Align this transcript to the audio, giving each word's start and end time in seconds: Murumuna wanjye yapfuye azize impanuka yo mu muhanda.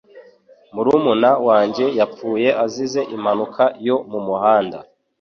Murumuna 0.73 1.29
wanjye 1.47 1.85
yapfuye 1.99 2.49
azize 2.63 3.01
impanuka 3.15 3.63
yo 3.87 3.95
mu 4.11 4.19
muhanda. 4.27 4.77